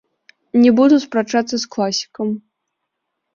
[0.61, 2.33] Не буду спрачацца з класікам.